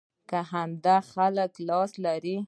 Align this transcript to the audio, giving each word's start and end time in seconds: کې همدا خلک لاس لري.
کې 0.29 0.39
همدا 0.51 0.97
خلک 1.11 1.51
لاس 1.67 1.91
لري. 2.05 2.35